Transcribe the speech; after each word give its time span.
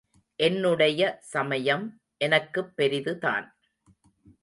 என்னுடைய 0.35 1.17
சமயம் 1.21 2.01
எனக்குப் 2.17 2.75
பெரிதுதான். 2.75 3.55